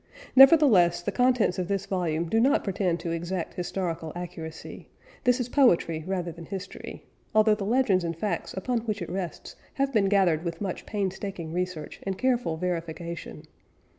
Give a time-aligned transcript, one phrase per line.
[0.35, 4.87] Nevertheless, the contents of this volume do not pretend to exact historical accuracy;
[5.25, 9.55] this is poetry rather than history, although the legends and facts upon which it rests
[9.75, 13.43] have been gathered with much painstaking research and careful verification.